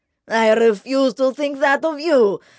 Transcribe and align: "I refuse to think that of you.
"I 0.31 0.51
refuse 0.53 1.13
to 1.13 1.31
think 1.31 1.59
that 1.59 1.85
of 1.85 1.99
you. 1.99 2.39